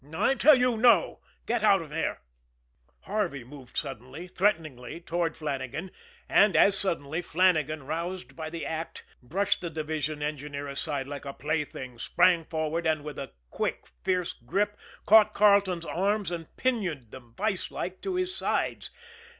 [0.15, 1.19] "I tell you, no!
[1.45, 2.21] Get out of here!"
[3.01, 5.91] Harvey moved suddenly, threateningly, toward Flannagan
[6.27, 11.33] and, as suddenly, Flannagan, roused by the act, brushed the division engineer aside like a
[11.33, 14.75] plaything, sprang forward, and, with a quick, fierce grip,
[15.05, 18.89] caught Carleton's arms and pinioned them, vise like, to his sides.